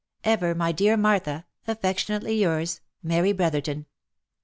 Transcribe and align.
"Ever, 0.33 0.55
my 0.55 0.71
dear 0.71 0.97
Martha," 0.97 1.45
Affectionately 1.67 2.33
yours," 2.41 2.81
Mary 3.03 3.33
Brotpierton." 3.35 3.85